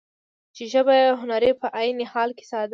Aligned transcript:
چې 0.55 0.63
ژبه 0.73 0.93
يې 1.01 1.09
هنري 1.21 1.51
په 1.61 1.67
عين 1.79 1.97
حال 2.11 2.29
کې 2.37 2.45
ساده، 2.51 2.69